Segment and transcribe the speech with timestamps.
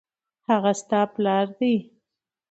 [0.49, 1.75] هغه ستا پلار دی